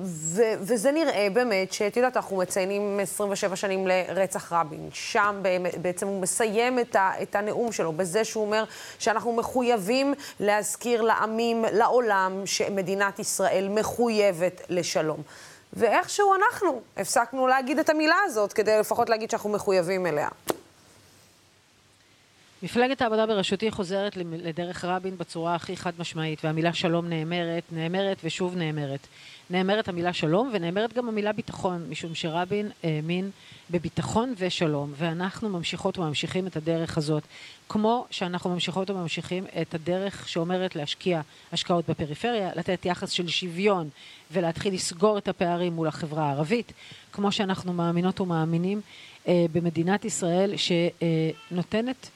ו- 0.04 0.52
וזה 0.60 0.92
נראה 0.92 1.28
באמת 1.32 1.72
שאת 1.72 1.96
יודעת, 1.96 2.16
אנחנו 2.16 2.36
מציינים 2.36 3.00
27 3.02 3.56
שנים 3.56 3.86
לרצח 3.86 4.52
רבין. 4.52 4.88
שם 4.92 5.42
בעצם 5.82 6.06
הוא 6.06 6.20
מסיים 6.20 6.78
את, 6.78 6.96
ה- 6.96 7.12
את 7.22 7.34
הנאום 7.34 7.72
שלו 7.72 7.92
בזה 7.92 8.24
שהוא 8.24 8.44
אומר 8.44 8.64
שאנחנו 8.98 9.32
מחויבים 9.32 10.14
להזכיר 10.40 11.02
לעמים, 11.02 11.64
לעולם, 11.72 12.42
שמדינת 12.44 13.18
ישראל 13.18 13.68
מחויבת 13.70 14.60
לשלום. 14.68 15.22
ואיכשהו 15.72 16.34
אנחנו 16.34 16.80
הפסקנו 16.96 17.46
להגיד 17.46 17.78
את 17.78 17.90
המילה 17.90 18.16
הזאת 18.24 18.52
כדי 18.52 18.78
לפחות 18.78 19.08
להגיד 19.10 19.30
שאנחנו 19.30 19.50
מחויבים 19.50 20.06
אליה. 20.06 20.28
מפלגת 22.62 23.02
העבודה 23.02 23.26
בראשותי 23.26 23.70
חוזרת 23.70 24.16
לדרך 24.16 24.84
רבין 24.84 25.18
בצורה 25.18 25.54
הכי 25.54 25.76
חד 25.76 25.92
משמעית, 25.98 26.44
והמילה 26.44 26.72
שלום 26.72 27.08
נאמרת, 27.08 27.62
נאמרת 27.72 28.16
ושוב 28.24 28.56
נאמרת. 28.56 29.06
נאמרת 29.50 29.88
המילה 29.88 30.12
שלום 30.12 30.50
ונאמרת 30.52 30.92
גם 30.92 31.08
המילה 31.08 31.32
ביטחון, 31.32 31.86
משום 31.90 32.14
שרבין 32.14 32.70
האמין 32.82 33.30
בביטחון 33.70 34.34
ושלום, 34.38 34.92
ואנחנו 34.96 35.48
ממשיכות 35.48 35.98
וממשיכים 35.98 36.46
את 36.46 36.56
הדרך 36.56 36.98
הזאת, 36.98 37.22
כמו 37.68 38.06
שאנחנו 38.10 38.50
ממשיכות 38.50 38.90
וממשיכים 38.90 39.46
את 39.62 39.74
הדרך 39.74 40.28
שאומרת 40.28 40.76
להשקיע 40.76 41.20
השקעות 41.52 41.90
בפריפריה, 41.90 42.50
לתת 42.56 42.86
יחס 42.86 43.10
של 43.10 43.28
שוויון 43.28 43.88
ולהתחיל 44.32 44.74
לסגור 44.74 45.18
את 45.18 45.28
הפערים 45.28 45.72
מול 45.72 45.88
החברה 45.88 46.28
הערבית, 46.28 46.72
כמו 47.12 47.32
שאנחנו 47.32 47.72
מאמינות 47.72 48.20
ומאמינים 48.20 48.80
אה, 49.28 49.46
במדינת 49.52 50.04
ישראל 50.04 50.54
שנותנת 50.56 52.10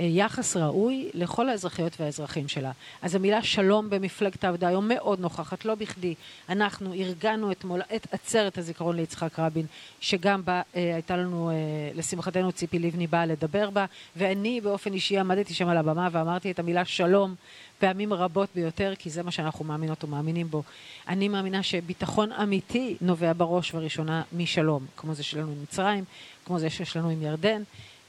יחס 0.00 0.56
ראוי 0.56 1.10
לכל 1.14 1.48
האזרחיות 1.48 2.00
והאזרחים 2.00 2.48
שלה. 2.48 2.70
אז 3.02 3.14
המילה 3.14 3.42
שלום 3.42 3.90
במפלגת 3.90 4.44
העבודה 4.44 4.68
היום 4.68 4.88
מאוד 4.88 5.20
נוכחת, 5.20 5.64
לא 5.64 5.74
בכדי. 5.74 6.14
אנחנו 6.48 6.94
ארגנו 6.94 7.52
אתמול 7.52 7.80
את 7.96 8.06
עצרת 8.12 8.58
הזיכרון 8.58 8.96
ליצחק 8.96 9.38
רבין, 9.38 9.66
שגם 10.00 10.44
בה 10.44 10.62
אה, 10.76 10.94
הייתה 10.94 11.16
לנו, 11.16 11.50
אה, 11.50 11.54
לשמחתנו 11.94 12.52
ציפי 12.52 12.78
לבני 12.78 13.06
באה 13.06 13.26
לדבר 13.26 13.70
בה, 13.70 13.84
ואני 14.16 14.60
באופן 14.60 14.92
אישי 14.92 15.18
עמדתי 15.18 15.54
שם 15.54 15.68
על 15.68 15.76
הבמה 15.76 16.08
ואמרתי 16.12 16.50
את 16.50 16.58
המילה 16.58 16.84
שלום 16.84 17.34
פעמים 17.78 18.12
רבות 18.12 18.48
ביותר, 18.54 18.92
כי 18.98 19.10
זה 19.10 19.22
מה 19.22 19.30
שאנחנו 19.30 19.64
מאמינות 19.64 20.04
ומאמינים 20.04 20.50
בו. 20.50 20.62
אני 21.08 21.28
מאמינה 21.28 21.62
שביטחון 21.62 22.32
אמיתי 22.32 22.96
נובע 23.00 23.32
בראש 23.36 23.74
ובראשונה 23.74 24.22
משלום, 24.32 24.86
כמו 24.96 25.14
זה 25.14 25.22
שלנו 25.22 25.52
עם 25.52 25.62
מצרים, 25.62 26.04
כמו 26.44 26.58
זה 26.58 26.70
שיש 26.70 26.96
לנו 26.96 27.08
עם 27.08 27.22
ירדן. 27.22 27.62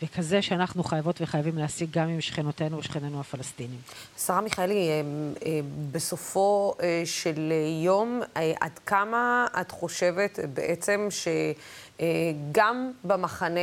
וכזה 0.03 0.41
שאנחנו 0.41 0.83
חייבות 0.83 1.21
וחייבים 1.21 1.57
להשיג 1.57 1.89
גם 1.91 2.09
עם 2.09 2.21
שכנותינו 2.21 2.77
ושכנינו 2.77 3.19
הפלסטינים. 3.19 3.79
שרה 4.17 4.41
מיכאלי, 4.41 4.89
אה, 4.89 5.01
אה, 5.45 5.59
בסופו 5.91 6.73
אה, 6.81 7.01
של 7.05 7.53
יום, 7.83 8.21
עד 8.35 8.79
כמה 8.85 9.47
את 9.61 9.71
חושבת 9.71 10.39
בעצם 10.53 11.07
שגם 11.11 12.91
במחנה 13.03 13.59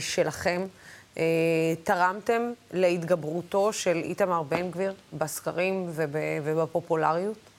שלכם 0.00 0.62
תרמתם 1.84 2.42
להתגברותו 2.72 3.72
של 3.72 3.96
איתמר 3.96 4.42
בן 4.42 4.70
גביר 4.70 4.94
בסקרים 5.12 5.90
ובפופולריות? 6.44 7.49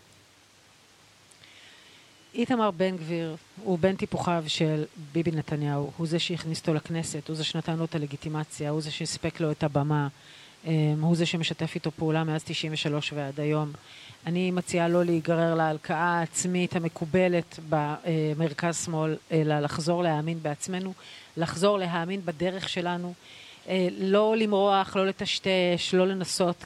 איתמר 2.36 2.72
בן 2.72 2.98
גביר 2.98 3.36
הוא 3.64 3.80
בן 3.80 3.96
טיפוחיו 3.96 4.44
של 4.48 4.84
ביבי 5.14 5.32
נתניהו, 5.32 5.92
הוא 5.98 6.08
זה 6.08 6.20
שהכניס 6.20 6.60
אותו 6.60 6.74
לכנסת, 6.74 7.28
הוא 7.28 7.36
זה 7.36 7.44
שנתן 7.44 7.78
לו 7.78 7.86
את 7.86 7.96
הלגיטימציה, 7.96 8.70
הוא 8.70 8.82
זה 8.82 8.92
שהספק 8.92 9.40
לו 9.40 9.52
את 9.52 9.64
הבמה, 9.64 10.08
אמ, 10.66 10.72
הוא 11.02 11.16
זה 11.16 11.26
שמשתף 11.26 11.76
איתו 11.76 11.92
פעולה 11.92 12.24
מאז 12.24 12.44
93 12.44 13.14
ועד 13.14 13.40
היום. 13.40 13.72
אני 14.26 14.52
מציעה 14.52 14.88
לא 14.88 15.04
להיגרר 15.04 15.56
להלקאה 15.56 16.20
העצמית 16.20 16.76
המקובלת 16.76 17.60
במרכז 17.70 18.86
שמאל, 18.86 19.16
אלא 19.32 19.60
לחזור 19.60 20.04
להאמין 20.04 20.38
בעצמנו, 20.42 20.94
לחזור 21.38 21.78
להאמין 21.78 22.22
בדרך 22.26 22.70
שלנו, 22.70 23.14
אה, 23.68 23.88
לא 24.00 24.36
למרוח, 24.38 24.96
לא 24.96 25.08
לטשטש, 25.08 25.94
לא 25.94 26.08
לנסות 26.08 26.66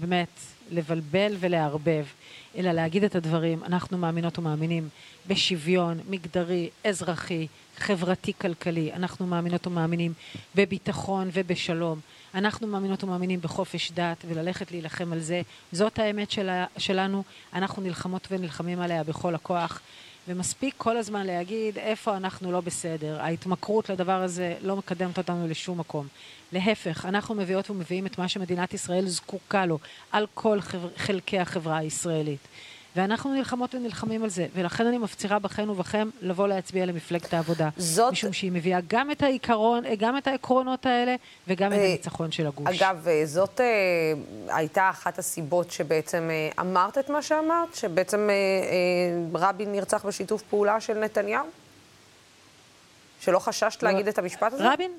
באמת 0.00 0.28
לבלבל 0.70 1.36
ולערבב. 1.40 2.04
אלא 2.56 2.72
להגיד 2.72 3.04
את 3.04 3.14
הדברים. 3.14 3.64
אנחנו 3.64 3.98
מאמינות 3.98 4.38
ומאמינים 4.38 4.88
בשוויון 5.26 6.00
מגדרי, 6.10 6.70
אזרחי, 6.84 7.46
חברתי, 7.76 8.32
כלכלי. 8.40 8.92
אנחנו 8.92 9.26
מאמינות 9.26 9.66
ומאמינים 9.66 10.12
בביטחון 10.54 11.28
ובשלום. 11.32 12.00
אנחנו 12.34 12.66
מאמינות 12.66 13.04
ומאמינים 13.04 13.40
בחופש 13.40 13.92
דת 13.92 14.24
וללכת 14.28 14.70
להילחם 14.70 15.12
על 15.12 15.20
זה. 15.20 15.42
זאת 15.72 15.98
האמת 15.98 16.30
שלה, 16.30 16.66
שלנו. 16.78 17.22
אנחנו 17.54 17.82
נלחמות 17.82 18.28
ונלחמים 18.30 18.80
עליה 18.80 19.04
בכל 19.04 19.34
הכוח. 19.34 19.80
ומספיק 20.30 20.74
כל 20.76 20.96
הזמן 20.96 21.26
להגיד 21.26 21.78
איפה 21.78 22.16
אנחנו 22.16 22.52
לא 22.52 22.60
בסדר. 22.60 23.20
ההתמכרות 23.20 23.90
לדבר 23.90 24.22
הזה 24.22 24.54
לא 24.62 24.76
מקדמת 24.76 25.18
אותנו 25.18 25.48
לשום 25.48 25.80
מקום. 25.80 26.06
להפך, 26.52 27.06
אנחנו 27.06 27.34
מביאות 27.34 27.70
ומביאים 27.70 28.06
את 28.06 28.18
מה 28.18 28.28
שמדינת 28.28 28.74
ישראל 28.74 29.06
זקוקה 29.06 29.66
לו 29.66 29.78
על 30.12 30.26
כל 30.34 30.58
חלקי 30.96 31.38
החברה 31.38 31.76
הישראלית. 31.76 32.48
ואנחנו 32.96 33.34
נלחמות 33.34 33.74
ונלחמים 33.74 34.24
על 34.24 34.30
זה, 34.30 34.46
ולכן 34.54 34.86
אני 34.86 34.98
מפצירה 34.98 35.38
בכן 35.38 35.70
ובכם 35.70 36.08
לבוא 36.22 36.48
להצביע 36.48 36.86
למפלגת 36.86 37.34
העבודה. 37.34 37.68
זאת... 37.76 38.12
משום 38.12 38.32
שהיא 38.32 38.52
מביאה 38.52 38.78
גם 38.88 39.10
את 39.10 39.22
העיקרון, 39.22 39.84
גם 39.98 40.18
את 40.18 40.26
העקרונות 40.26 40.86
האלה, 40.86 41.14
וגם 41.48 41.72
את 41.72 41.78
אה, 41.78 41.84
הניצחון 41.84 42.32
של 42.32 42.46
הגוש. 42.46 42.80
אגב, 42.80 43.08
אה, 43.08 43.22
זאת 43.26 43.60
אה, 43.60 43.66
הייתה 44.56 44.90
אחת 44.90 45.18
הסיבות 45.18 45.70
שבעצם 45.70 46.28
אה, 46.30 46.62
אמרת 46.62 46.98
את 46.98 47.10
מה 47.10 47.22
שאמרת? 47.22 47.74
שבעצם 47.74 48.30
אה, 48.30 48.34
אה, 48.34 49.48
רבין 49.48 49.72
נרצח 49.72 50.06
בשיתוף 50.06 50.42
פעולה 50.42 50.80
של 50.80 50.98
נתניהו? 50.98 51.46
שלא 53.20 53.38
חששת 53.38 53.82
לא. 53.82 53.90
להגיד 53.90 54.08
את 54.08 54.18
המשפט 54.18 54.52
הזה? 54.52 54.72
רבין? 54.72 54.92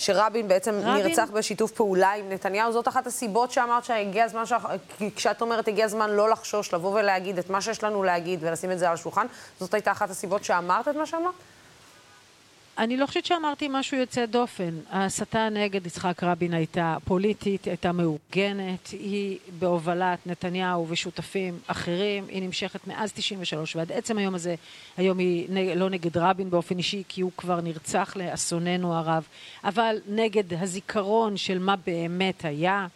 שרבין 0.00 0.48
בעצם 0.48 0.74
רבין... 0.82 1.06
נרצח 1.06 1.30
בשיתוף 1.30 1.72
פעולה 1.72 2.12
עם 2.12 2.28
נתניהו. 2.28 2.72
זאת 2.72 2.88
אחת 2.88 3.06
הסיבות 3.06 3.50
שאמרת 3.50 3.84
שהגיע 3.84 4.24
הזמן, 4.24 4.46
ש... 4.46 4.52
כשאת 5.16 5.40
אומרת 5.40 5.68
הגיע 5.68 5.84
הזמן 5.84 6.10
לא 6.10 6.30
לחשוש, 6.30 6.74
לבוא 6.74 7.00
ולהגיד 7.00 7.38
את 7.38 7.50
מה 7.50 7.60
שיש 7.60 7.84
לנו 7.84 8.02
להגיד 8.02 8.38
ולשים 8.42 8.72
את 8.72 8.78
זה 8.78 8.88
על 8.88 8.94
השולחן, 8.94 9.26
זאת 9.60 9.74
הייתה 9.74 9.90
אחת 9.90 10.10
הסיבות 10.10 10.44
שאמרת 10.44 10.88
את 10.88 10.96
מה 10.96 11.06
שאמרת? 11.06 11.34
אני 12.80 12.96
לא 12.96 13.06
חושבת 13.06 13.26
שאמרתי 13.26 13.68
משהו 13.70 13.96
יוצא 13.96 14.26
דופן. 14.26 14.70
ההסתה 14.90 15.48
נגד 15.48 15.86
יצחק 15.86 16.22
רבין 16.22 16.54
הייתה 16.54 16.96
פוליטית, 17.04 17.64
הייתה 17.64 17.92
מאורגנת, 17.92 18.88
היא 18.92 19.38
בהובלת 19.58 20.26
נתניהו 20.26 20.86
ושותפים 20.88 21.58
אחרים, 21.66 22.24
היא 22.28 22.42
נמשכת 22.42 22.86
מאז 22.86 23.12
93 23.12 23.76
ועד 23.76 23.92
עצם 23.92 24.18
היום 24.18 24.34
הזה, 24.34 24.54
היום 24.96 25.18
היא 25.18 25.46
נג, 25.48 25.68
לא 25.76 25.90
נגד 25.90 26.16
רבין 26.16 26.50
באופן 26.50 26.78
אישי, 26.78 27.02
כי 27.08 27.20
הוא 27.20 27.32
כבר 27.36 27.60
נרצח 27.60 28.16
לאסוננו 28.16 28.94
הרב, 28.94 29.24
אבל 29.64 29.96
נגד 30.08 30.54
הזיכרון 30.54 31.36
של 31.36 31.58
מה 31.58 31.74
באמת 31.86 32.44
היה. 32.44 32.86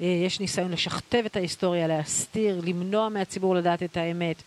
אה, 0.00 0.06
יש 0.06 0.40
ניסיון 0.40 0.70
לשכתב 0.70 1.22
את 1.26 1.36
ההיסטוריה, 1.36 1.86
להסתיר, 1.86 2.60
למנוע 2.64 3.08
מהציבור 3.08 3.54
לדעת 3.54 3.82
את 3.82 3.96
האמת. 3.96 4.42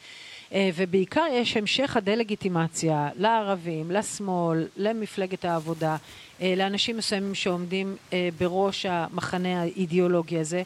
אה, 0.54 0.70
ובעיקר 0.76 1.26
יש 1.32 1.58
המשך 1.58 1.98
הדה-לגיטימציה 1.98 3.10
לערבים, 3.16 3.92
לשמאל, 3.92 4.68
למפלגת 4.78 5.46
העבודה, 5.46 5.96
אה, 6.42 6.54
לאנשים 6.58 6.98
מסוימים 6.98 7.36
שעומדים 7.36 7.96
אה, 8.14 8.30
בראש 8.38 8.86
המחנה 8.86 9.62
האידיאולוגי 9.62 10.40
הזה. 10.40 10.64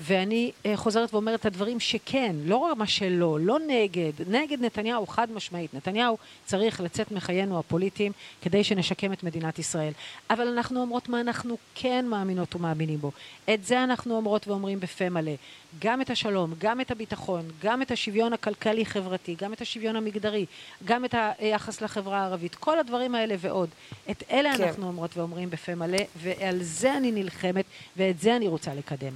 ואני 0.00 0.52
uh, 0.62 0.68
חוזרת 0.76 1.14
ואומרת 1.14 1.40
את 1.40 1.46
הדברים 1.46 1.80
שכן, 1.80 2.36
לא 2.44 2.56
רק 2.56 2.76
מה 2.76 2.86
שלא, 2.86 3.38
לא 3.40 3.58
נגד, 3.68 4.12
נגד 4.28 4.60
נתניהו 4.60 5.06
חד 5.06 5.32
משמעית. 5.32 5.74
נתניהו 5.74 6.18
צריך 6.44 6.80
לצאת 6.80 7.12
מחיינו 7.12 7.58
הפוליטיים 7.58 8.12
כדי 8.42 8.64
שנשקם 8.64 9.12
את 9.12 9.22
מדינת 9.22 9.58
ישראל. 9.58 9.92
אבל 10.30 10.48
אנחנו 10.48 10.80
אומרות 10.80 11.08
מה 11.08 11.20
אנחנו 11.20 11.56
כן 11.74 12.06
מאמינות 12.08 12.56
ומאמינים 12.56 12.98
בו. 12.98 13.10
את 13.54 13.64
זה 13.64 13.84
אנחנו 13.84 14.16
אומרות 14.16 14.48
ואומרים 14.48 14.80
בפה 14.80 15.08
מלא. 15.08 15.32
גם 15.78 16.00
את 16.00 16.10
השלום, 16.10 16.54
גם 16.58 16.80
את 16.80 16.90
הביטחון, 16.90 17.42
גם 17.62 17.82
את 17.82 17.90
השוויון 17.90 18.32
הכלכלי-חברתי, 18.32 19.36
גם 19.38 19.52
את 19.52 19.60
השוויון 19.60 19.96
המגדרי, 19.96 20.46
גם 20.84 21.04
את 21.04 21.14
היחס 21.38 21.80
לחברה 21.80 22.20
הערבית, 22.20 22.54
כל 22.54 22.78
הדברים 22.78 23.14
האלה 23.14 23.34
ועוד. 23.38 23.68
את 24.10 24.22
אלה 24.30 24.56
כן. 24.56 24.62
אנחנו 24.62 24.86
אומרות 24.86 25.16
ואומרים 25.16 25.50
בפה 25.50 25.74
מלא, 25.74 25.98
ועל 26.16 26.62
זה 26.62 26.96
אני 26.96 27.12
נלחמת, 27.12 27.64
ואת 27.96 28.20
זה 28.20 28.36
אני 28.36 28.48
רוצה 28.48 28.74
לקדם. 28.74 29.12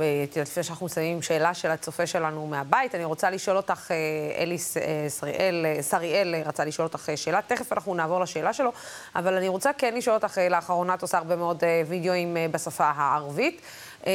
אה, 0.00 0.42
לפני 0.42 0.62
שאנחנו 0.62 0.86
מסיימים 0.86 1.22
שאלה 1.22 1.54
של 1.54 1.70
הצופה 1.70 2.06
שלנו 2.06 2.46
מהבית, 2.46 2.94
אני 2.94 3.04
רוצה 3.04 3.30
לשאול 3.30 3.56
אותך, 3.56 3.90
אה, 3.90 3.96
אלי 4.42 4.56
אה, 4.56 5.10
שריאל, 5.10 5.66
שריאל 5.90 6.34
רצה 6.44 6.64
לשאול 6.64 6.86
אותך 6.86 7.08
שאלה, 7.16 7.40
תכף 7.46 7.72
אנחנו 7.72 7.94
נעבור 7.94 8.20
לשאלה 8.20 8.52
שלו, 8.52 8.72
אבל 9.14 9.34
אני 9.34 9.48
רוצה 9.48 9.72
כן 9.72 9.94
לשאול 9.94 10.16
אותך, 10.16 10.38
לאחרונה 10.50 10.94
את 10.94 11.02
עושה 11.02 11.18
הרבה 11.18 11.36
מאוד 11.36 11.62
וידאוים 11.88 12.36
בשפה 12.50 12.92
הערבית. 12.96 13.60
אה, 14.06 14.12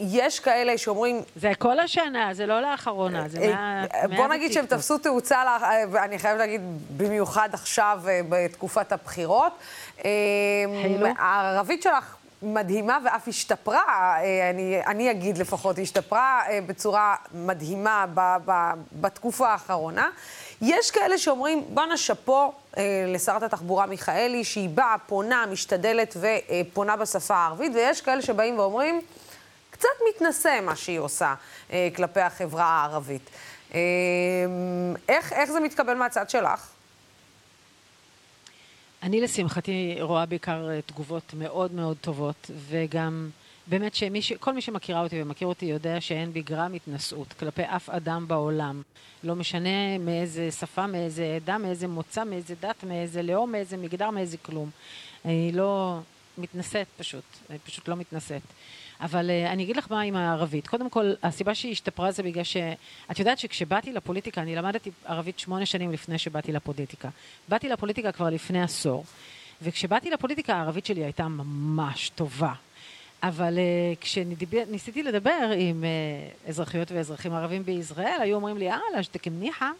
יש 0.00 0.40
כאלה 0.40 0.78
שאומרים... 0.78 1.22
זה 1.36 1.52
כל 1.58 1.80
השנה, 1.80 2.34
זה 2.34 2.46
לא 2.46 2.60
לאחרונה, 2.60 3.28
זה 3.28 3.50
מה... 3.54 3.84
אה, 3.94 4.08
בוא 4.16 4.26
נגיד 4.28 4.52
שהם 4.52 4.66
תפסו 4.66 4.98
תאוצה, 4.98 5.42
ואני 5.90 6.14
אה, 6.14 6.18
חייבת 6.18 6.38
להגיד, 6.38 6.60
במיוחד 6.96 7.48
עכשיו, 7.52 8.00
בתקופת 8.28 8.92
הבחירות. 8.92 9.52
הערבית 11.18 11.82
שלך 11.82 12.16
מדהימה 12.42 12.98
ואף 13.04 13.28
השתפרה, 13.28 14.16
אני, 14.50 14.80
אני 14.86 15.10
אגיד 15.10 15.38
לפחות, 15.38 15.78
השתפרה 15.78 16.42
בצורה 16.66 17.16
מדהימה 17.34 18.06
ב, 18.14 18.36
ב, 18.44 18.52
בתקופה 18.92 19.48
האחרונה. 19.48 20.08
יש 20.62 20.90
כאלה 20.90 21.18
שאומרים, 21.18 21.64
בואנה 21.68 21.96
שאפו 21.96 22.52
אה, 22.76 23.04
לשרת 23.06 23.42
התחבורה 23.42 23.86
מיכאלי, 23.86 24.44
שהיא 24.44 24.68
באה, 24.68 24.96
פונה, 25.06 25.46
משתדלת 25.46 26.16
ופונה 26.20 26.96
בשפה 26.96 27.34
הערבית, 27.34 27.72
ויש 27.74 28.00
כאלה 28.00 28.22
שבאים 28.22 28.58
ואומרים, 28.58 29.00
קצת 29.70 29.88
מתנשא 30.08 30.60
מה 30.62 30.76
שהיא 30.76 30.98
עושה 30.98 31.34
אה, 31.72 31.88
כלפי 31.96 32.20
החברה 32.20 32.64
הערבית. 32.64 33.30
אה, 33.74 33.80
איך, 35.08 35.32
איך 35.32 35.50
זה 35.50 35.60
מתקבל 35.60 35.94
מהצד 35.94 36.30
שלך? 36.30 36.77
אני 39.02 39.20
לשמחתי 39.20 39.96
רואה 40.00 40.26
בעיקר 40.26 40.70
אה, 40.70 40.80
תגובות 40.82 41.34
מאוד 41.34 41.72
מאוד 41.72 41.96
טובות, 42.00 42.50
וגם 42.68 43.30
באמת 43.66 43.94
שכל 43.94 44.52
מי 44.52 44.60
שמכירה 44.60 45.00
אותי 45.00 45.22
ומכיר 45.22 45.48
אותי 45.48 45.66
יודע 45.66 46.00
שאין 46.00 46.32
בי 46.32 46.42
גרם 46.42 46.74
התנשאות 46.74 47.32
כלפי 47.32 47.62
אף 47.62 47.90
אדם 47.90 48.28
בעולם. 48.28 48.82
לא 49.24 49.36
משנה 49.36 49.98
מאיזה 49.98 50.50
שפה, 50.50 50.86
מאיזה 50.86 51.36
עדה, 51.36 51.58
מאיזה 51.58 51.88
מוצא, 51.88 52.24
מאיזה 52.24 52.54
דת, 52.60 52.84
מאיזה 52.84 53.22
לאום, 53.22 53.52
מאיזה 53.52 53.76
מגדר, 53.76 54.10
מאיזה 54.10 54.36
כלום. 54.36 54.70
אני 55.24 55.52
לא 55.52 55.98
מתנשאת 56.38 56.86
פשוט, 56.96 57.24
אני 57.50 57.58
פשוט 57.58 57.88
לא 57.88 57.96
מתנשאת. 57.96 58.42
אבל 59.00 59.30
uh, 59.30 59.52
אני 59.52 59.62
אגיד 59.62 59.76
לך 59.76 59.86
מה 59.90 60.00
עם 60.00 60.16
הערבית. 60.16 60.66
קודם 60.66 60.90
כל, 60.90 61.12
הסיבה 61.22 61.54
שהיא 61.54 61.72
השתפרה 61.72 62.10
זה 62.10 62.22
בגלל 62.22 62.44
ש... 62.44 62.56
את 63.10 63.18
יודעת 63.18 63.38
שכשבאתי 63.38 63.92
לפוליטיקה, 63.92 64.40
אני 64.40 64.56
למדתי 64.56 64.90
ערבית 65.04 65.38
שמונה 65.38 65.66
שנים 65.66 65.92
לפני 65.92 66.18
שבאתי 66.18 66.52
לפוליטיקה. 66.52 67.08
באתי 67.48 67.68
לפוליטיקה 67.68 68.12
כבר 68.12 68.30
לפני 68.30 68.62
עשור. 68.62 69.04
וכשבאתי 69.62 70.10
לפוליטיקה 70.10 70.54
הערבית 70.54 70.86
שלי 70.86 71.04
הייתה 71.04 71.28
ממש 71.28 72.10
טובה. 72.14 72.52
אבל 73.22 73.58
uh, 73.58 74.00
כשניסיתי 74.00 75.02
לדבר 75.02 75.50
עם 75.56 75.84
uh, 75.84 76.48
אזרחיות 76.48 76.92
ואזרחים 76.92 77.32
ערבים 77.32 77.64
בישראל, 77.64 78.18
היו 78.20 78.36
אומרים 78.36 78.58
לי, 78.58 78.70
אה, 78.70 78.78
לאשתכם 78.96 79.32
ניחא, 79.40 79.70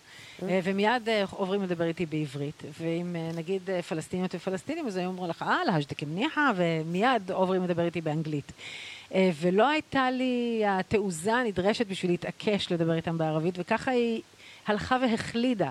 uh, 0.40 0.42
ומיד 0.64 1.08
uh, 1.08 1.30
עוברים 1.30 1.62
לדבר 1.62 1.84
איתי 1.84 2.06
בעברית. 2.06 2.62
ואם 2.80 3.16
uh, 3.16 3.36
נגיד 3.36 3.62
uh, 3.66 3.82
פלסטיניות 3.82 4.34
ופלסטינים, 4.34 4.86
אז 4.86 4.96
היו 4.96 5.08
אומרים 5.08 5.30
לך, 5.30 5.42
אה, 5.42 5.58
לאשתכם 5.66 6.06
ניחא, 6.14 6.50
ומיד 6.56 7.30
עוברים 7.30 7.64
לדבר 7.64 7.84
איתי 7.84 8.00
באנגלית. 8.00 8.48
Uh, 8.48 8.97
אה, 9.14 9.30
ולא 9.40 9.68
הייתה 9.68 10.10
לי 10.10 10.62
התעוזה 10.66 11.34
הנדרשת 11.34 11.86
בשביל 11.86 12.10
להתעקש 12.10 12.72
לדבר 12.72 12.94
איתם 12.94 13.18
בערבית, 13.18 13.54
וככה 13.58 13.90
היא 13.90 14.22
הלכה 14.66 14.96
והחלידה. 15.02 15.70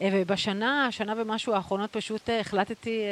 אה, 0.00 0.08
ובשנה, 0.12 0.88
שנה 0.90 1.14
ומשהו 1.16 1.52
האחרונות 1.52 1.92
פשוט 1.92 2.30
אה, 2.30 2.40
החלטתי 2.40 3.02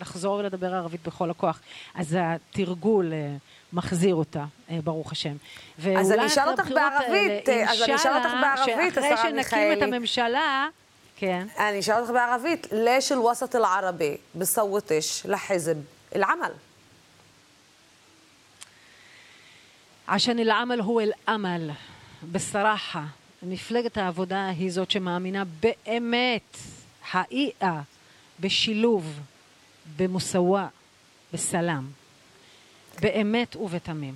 לחזור 0.00 0.34
ולדבר 0.34 0.74
ערבית 0.74 1.00
בכל 1.06 1.30
הכוח. 1.30 1.60
אז 1.94 2.16
התרגול 2.20 3.12
מחזיר 3.72 4.14
אותה, 4.14 4.44
ברוך 4.84 5.12
השם. 5.12 5.36
אז 5.98 6.12
אני 6.12 6.26
אשאל 6.26 6.48
אותך 6.48 6.68
בערבית, 6.68 7.48
אז 7.48 7.82
אני 7.82 7.94
אשאל 7.94 8.16
אותך 8.16 8.30
בערבית, 8.40 8.96
השרה 8.96 9.32
מיכאלי. 9.32 9.42
שאחרי 9.42 9.42
שנקים 9.42 9.72
את 9.72 9.82
הממשלה... 9.82 10.68
כן. 11.16 11.46
אני 11.58 11.80
אשאל 11.80 12.00
אותך 12.00 12.10
בערבית, 12.10 12.66
לש 12.72 13.12
אל-וסט 13.12 13.56
אל-ערבי 13.56 14.16
בסווטש 14.34 15.26
לחזב 15.26 15.76
אל-עמל? 16.16 16.52
عشان 20.07 20.39
العمل 20.39 20.81
هو 20.81 20.99
الأمل 20.99 21.71
بصراحة 22.31 23.05
מפלגת 23.43 23.97
העבודה 23.97 24.47
היא 24.47 24.71
זאת 24.71 24.91
שמאמינה 24.91 25.43
באמת, 25.45 26.57
חאיאה, 27.11 27.81
בשילוב, 28.39 29.19
במוסאווה, 29.97 30.67
בסלאם. 31.33 31.83
באמת 33.01 33.55
ובתמים. 33.55 34.15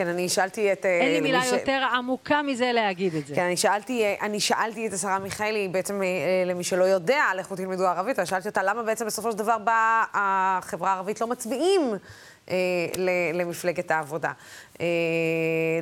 כן, 0.00 0.08
אני 0.08 0.28
שאלתי 0.28 0.72
את... 0.72 0.86
אין 0.86 1.12
לי 1.12 1.20
מילה 1.20 1.42
ש... 1.42 1.52
יותר 1.52 1.82
עמוקה 1.94 2.42
מזה 2.42 2.72
להגיד 2.72 3.14
את 3.14 3.26
זה. 3.26 3.34
כן, 3.34 3.42
אני 3.42 3.56
שאלתי, 3.56 4.04
אני 4.20 4.40
שאלתי 4.40 4.86
את 4.86 4.92
השרה 4.92 5.18
מיכאלי, 5.18 5.68
בעצם 5.68 6.00
למי 6.46 6.64
שלא 6.64 6.84
יודע, 6.84 7.22
לכו 7.36 7.56
תלמדו 7.56 7.86
ערבית, 7.86 8.18
אבל 8.18 8.26
שאלתי 8.26 8.48
אותה 8.48 8.62
למה 8.62 8.82
בעצם 8.82 9.06
בסופו 9.06 9.32
של 9.32 9.38
דבר 9.38 9.58
באה 9.58 10.04
החברה 10.12 10.92
הערבית 10.92 11.20
לא 11.20 11.26
מצביעים 11.26 11.80
אה, 12.50 12.56
למפלגת 13.34 13.90
העבודה. 13.90 14.32
אה, 14.80 14.86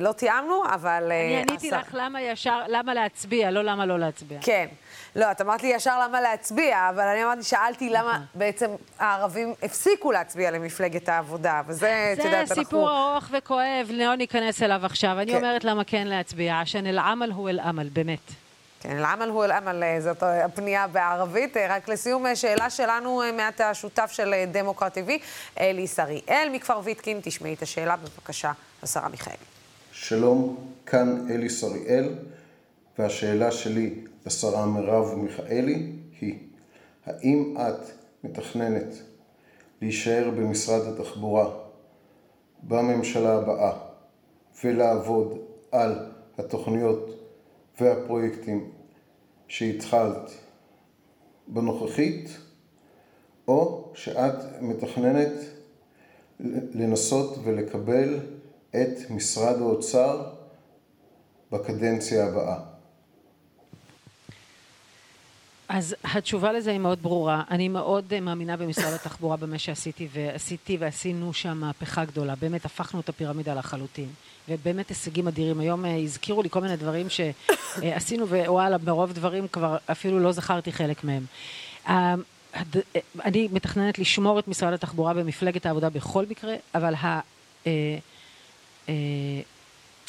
לא 0.01 0.11
תיאמנו, 0.11 0.63
אבל... 0.73 1.11
אה, 1.11 1.27
אני 1.27 1.37
עניתי 1.37 1.71
לך 1.71 1.89
למה 1.93 2.21
ישר, 2.21 2.59
למה 2.67 2.93
להצביע, 2.93 3.51
לא 3.51 3.61
למה 3.63 3.85
לא 3.85 3.99
להצביע. 3.99 4.39
כן. 4.41 4.67
לא, 5.15 5.31
את 5.31 5.41
אמרת 5.41 5.63
לי 5.63 5.67
ישר 5.67 5.99
למה 6.03 6.21
להצביע, 6.21 6.89
אבל 6.89 7.03
אני 7.03 7.23
אמרתי, 7.23 7.43
שאלתי 7.43 7.89
למה. 7.89 8.23
בעצם 8.35 8.69
הערבים 8.99 9.53
הפסיקו 9.63 10.11
להצביע 10.11 10.51
למפלגת 10.51 11.09
העבודה, 11.09 11.61
וזה, 11.67 12.13
את 12.13 12.17
יודעת, 12.17 12.33
אנחנו... 12.33 12.55
זה 12.55 12.61
סיפור 12.61 12.89
ארוך 12.89 13.29
וכואב, 13.31 13.87
לא 13.89 14.15
ניכנס 14.15 14.63
אליו 14.63 14.81
עכשיו. 14.83 15.19
אני 15.19 15.31
כן. 15.31 15.37
אומרת 15.37 15.63
למה 15.63 15.83
כן 15.83 16.07
להצביע, 16.07 16.59
עשן 16.59 16.85
אל-עמל 16.85 17.31
הוא 17.31 17.49
אל-עמל, 17.49 17.89
באמת. 17.93 18.19
כן, 18.81 18.97
אל-עמל 18.97 19.29
הוא 19.29 19.45
אל-עמל, 19.45 19.99
זאת 19.99 20.23
הפנייה 20.23 20.87
בערבית. 20.87 21.57
רק 21.69 21.89
לסיום, 21.89 22.25
שאלה 22.35 22.69
שלנו 22.69 23.21
מעט 23.33 23.61
השותף 23.61 24.11
של 24.13 24.33
דמוקרט 24.51 24.97
TV, 24.97 25.11
אלי 25.59 25.87
שריאל 25.87 26.49
מכפר 26.51 26.79
ויטקין. 26.83 27.19
תשמעי 27.23 27.53
את 27.53 27.61
השאלה, 27.61 27.95
בבקשה, 27.95 28.51
השרה 28.83 29.09
מיכאלי. 29.09 29.37
שלום, 29.91 30.57
כאן 30.85 31.27
אלי 31.29 31.49
שריאל, 31.49 32.09
והשאלה 32.99 33.51
שלי 33.51 33.93
לשרה 34.25 34.65
מרב 34.65 35.13
מיכאלי 35.15 35.91
היא, 36.21 36.39
האם 37.05 37.57
את 37.57 37.89
מתכננת 38.23 38.95
להישאר 39.81 40.29
במשרד 40.37 40.81
התחבורה 40.87 41.49
בממשלה 42.63 43.35
הבאה 43.35 43.73
ולעבוד 44.63 45.37
על 45.71 46.11
התוכניות 46.37 47.09
והפרויקטים 47.81 48.71
שהתחלת 49.47 50.31
בנוכחית, 51.47 52.29
או 53.47 53.91
שאת 53.93 54.61
מתכננת 54.61 55.31
לנסות 56.73 57.37
ולקבל 57.43 58.19
את 58.69 59.09
משרד 59.09 59.61
האוצר 59.61 60.33
בקדנציה 61.51 62.25
הבאה. 62.25 62.68
אז 65.69 65.95
התשובה 66.03 66.51
לזה 66.51 66.71
היא 66.71 66.79
מאוד 66.79 67.01
ברורה. 67.01 67.43
אני 67.51 67.67
מאוד 67.67 68.13
אה, 68.13 68.19
מאמינה 68.19 68.57
במשרד 68.57 68.93
התחבורה 68.93 69.37
במה 69.37 69.57
שעשיתי, 69.57 70.07
ועשיתי 70.13 70.77
ועשינו 70.79 71.33
שם 71.33 71.57
מהפכה 71.57 72.05
גדולה. 72.05 72.35
באמת 72.35 72.65
הפכנו 72.65 72.99
את 72.99 73.09
הפירמידה 73.09 73.53
לחלוטין. 73.53 74.09
ובאמת 74.49 74.89
הישגים 74.89 75.27
אדירים. 75.27 75.59
היום 75.59 75.85
אה, 75.85 75.97
הזכירו 75.97 76.43
לי 76.43 76.49
כל 76.49 76.61
מיני 76.61 76.75
דברים 76.75 77.07
שעשינו, 77.09 78.27
ווואלה, 78.27 78.77
ברוב 78.77 79.13
דברים 79.13 79.47
כבר 79.47 79.77
אפילו 79.91 80.19
לא 80.19 80.31
זכרתי 80.31 80.71
חלק 80.71 81.03
מהם. 81.03 81.25
אה, 81.87 82.15
אני 83.23 83.47
מתכננת 83.51 83.99
לשמור 83.99 84.39
את 84.39 84.47
משרד 84.47 84.73
התחבורה 84.73 85.13
במפלגת 85.13 85.65
העבודה 85.65 85.89
בכל 85.89 86.25
מקרה, 86.25 86.55
אבל 86.75 86.93
ה... 86.95 87.19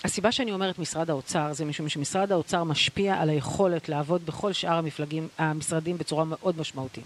הסיבה 0.05 0.33
שאני 0.33 0.53
אומרת 0.53 0.79
משרד 0.79 1.11
האוצר 1.11 1.53
זה 1.53 1.65
משום 1.65 1.89
שמשרד 1.89 2.33
האוצר 2.33 2.65
משפיע 2.65 3.15
על 3.15 3.29
היכולת 3.31 3.89
לעבוד 3.89 4.27
בכל 4.27 4.53
שאר 4.53 4.73
המפלגים, 4.73 5.29
המשרדים 5.39 5.99
בצורה 5.99 6.25
מאוד 6.25 6.59
משמעותית. 6.59 7.05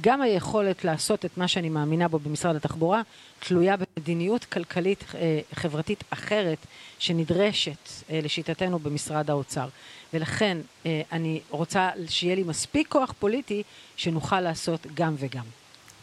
גם 0.00 0.22
היכולת 0.22 0.84
לעשות 0.84 1.24
את 1.24 1.36
מה 1.36 1.48
שאני 1.48 1.68
מאמינה 1.68 2.08
בו 2.08 2.18
במשרד 2.18 2.56
התחבורה 2.56 3.02
תלויה 3.38 3.74
במדיניות 3.76 4.44
כלכלית 4.44 5.04
אה, 5.14 5.40
חברתית 5.54 6.04
אחרת 6.10 6.58
שנדרשת 6.98 7.88
אה, 8.10 8.20
לשיטתנו 8.22 8.78
במשרד 8.78 9.30
האוצר. 9.30 9.68
ולכן 10.14 10.58
אה, 10.86 11.02
אני 11.12 11.40
רוצה 11.50 11.90
שיהיה 12.08 12.34
לי 12.34 12.42
מספיק 12.42 12.88
כוח 12.88 13.14
פוליטי 13.18 13.62
שנוכל 13.96 14.40
לעשות 14.40 14.86
גם 14.94 15.14
וגם. 15.18 15.61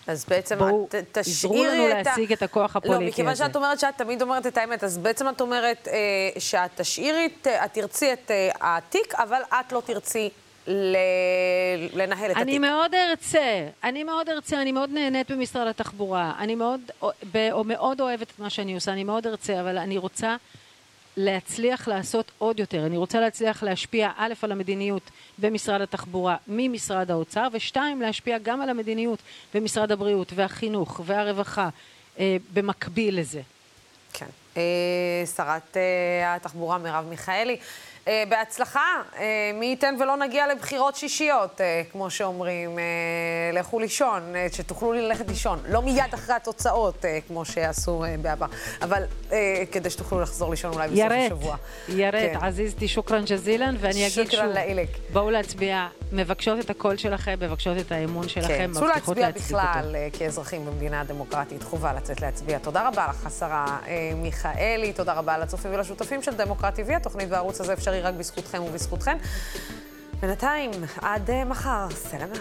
אז 0.10 0.26
בעצם 0.26 0.58
בואו, 0.58 0.88
את 0.88 0.95
תשאירי 1.12 1.12
את 1.12 1.17
ה... 1.17 1.19
עזרו 1.19 1.63
לנו 1.63 1.88
להשיג 1.88 2.34
את 2.34 2.43
הכוח 2.43 2.76
הפוליטי 2.76 2.95
הזה. 2.95 3.04
לא, 3.04 3.10
מכיוון 3.10 3.36
שאת 3.36 3.56
אומרת 3.56 3.80
שאת 3.80 3.98
תמיד 3.98 4.22
אומרת 4.22 4.48
את 4.48 4.58
האמת, 4.58 4.84
אז 4.84 4.98
בעצם 4.98 5.30
את 5.30 5.41
אומרת 5.41 5.88
אה, 5.88 6.39
שאת 6.39 6.69
תשאירי, 6.76 7.26
את, 7.26 7.48
את 7.48 7.74
תרצי 7.74 8.13
את 8.13 8.32
אה, 8.32 8.50
התיק, 8.62 9.15
אבל 9.15 9.41
את 9.50 9.72
לא 9.72 9.82
תרצי 9.86 10.30
ל... 10.67 10.98
לנהל 11.93 12.32
את 12.32 12.38
אני 12.38 12.41
התיק. 12.41 12.48
אני 12.48 12.60
מאוד 12.60 12.95
ארצה, 12.95 13.67
אני 13.84 14.04
מאוד 14.04 14.30
ארצה, 14.30 14.62
אני 14.62 14.72
מאוד 14.72 14.89
נהנית 14.89 15.32
במשרד 15.32 15.67
התחבורה. 15.67 16.34
אני 16.39 16.56
מאוד, 16.56 16.82
או 17.52 17.63
מאוד 17.63 18.02
אוהבת 18.02 18.32
את 18.36 18.39
מה 18.39 18.50
שאני 18.50 18.74
עושה, 18.76 18.91
אני 18.91 19.04
מאוד 19.04 19.28
ארצה, 19.28 19.62
אבל 19.62 19.78
אני 19.78 19.98
רוצה 19.98 20.36
להצליח 21.17 21.88
לעשות 21.88 22.32
עוד 22.38 22.60
יותר. 22.60 22.86
אני 22.86 22.98
רוצה 22.98 23.19
להצליח 23.19 23.63
להשפיע 23.63 24.12
א' 24.17 24.34
על 24.41 24.52
המדיניות 24.52 25.04
במשרד 25.38 25.82
התחבורה 25.82 26.36
ממשרד 26.48 27.12
האוצר, 27.12 27.48
ושתיים, 27.54 28.02
להשפיע 28.02 28.38
גם 28.38 28.62
על 28.62 28.69
המדיניות 28.69 29.19
במשרד 29.54 29.91
הבריאות 29.91 30.32
והחינוך 30.36 31.02
והרווחה 31.06 31.69
אה, 32.19 32.38
במקביל 32.54 33.19
לזה. 33.19 33.41
כן. 34.13 34.26
אה, 34.58 35.24
שרת 35.36 35.78
אה, 35.78 36.36
התחבורה 36.36 36.78
מרב 36.78 37.06
מיכאלי. 37.10 37.58
אה, 38.08 38.24
בהצלחה, 38.30 39.02
אה, 39.20 39.52
מי 39.54 39.66
ייתן 39.66 39.96
ולא 40.00 40.18
נגיע 40.18 40.48
לבחירות 40.48 40.96
שישיות, 40.96 41.62
אה, 41.62 41.82
כמו 41.92 42.10
שאומרים, 42.10 42.80
לכו 43.54 43.80
לישון, 43.80 44.34
שתוכלו 44.52 44.94
ללכת 44.94 45.28
לישון. 45.28 45.60
לא 45.70 45.82
מיד 45.82 46.14
אחרי 46.14 46.36
התוצאות, 46.36 47.06
כמו 47.28 47.46
שעשו 47.46 48.04
בעבר, 48.22 48.46
אבל 48.82 49.04
כדי 49.72 49.90
שתוכלו 49.90 50.22
לחזור 50.22 50.52
לישון 50.52 50.74
אולי 50.74 50.88
בסוף 50.90 51.12
השבוע. 51.26 51.56
ירד. 51.90 52.14
כן. 52.14 52.38
עזיזתי, 52.42 52.88
שוכרן 52.88 53.26
ג'זילן, 53.26 53.76
ואני 53.80 54.08
אגיד 54.08 54.32
שוב. 54.32 54.42
בואו 55.14 55.30
להצביע, 55.30 55.88
מבקשות 56.12 56.60
את 56.60 56.70
הקול 56.70 56.98
שלכם, 56.98 57.36
מבקשות 57.40 57.78
את 57.78 57.92
האמון 57.92 58.30
שלכם, 58.30 58.48
כן, 58.48 58.70
מבטיחות 58.70 59.18
להצביע 59.18 59.32
בכלל, 59.32 59.96
כאזרחים 60.20 60.66
במדינה 60.66 61.04
דמוקרטית, 61.04 61.64
חובה 61.64 61.94
לצאת 61.94 62.22
להצביע. 62.22 62.60
תודה 62.60 62.88
רבה 62.88 63.08
לך, 63.10 63.26
השרה 63.26 63.78
מיכאלי, 64.16 64.94
תודה 64.94 65.14
רבה 65.14 65.38
לצופים 65.38 65.74
ולשותפים 65.74 66.22
של 66.22 66.36
דמוקרטי 66.36 66.82
TV, 66.82 66.96
התוכנית 66.96 67.30
בערוץ 67.30 67.62
הזה 67.62 67.76
אפשרי 67.89 68.02
רק 68.02 68.13
בזכותכם 68.13 68.63
ובזכותכן. 68.63 69.17
בינתיים, 70.19 70.71
עד 71.02 71.30
מחר, 71.45 71.88
סלמת. 71.89 72.39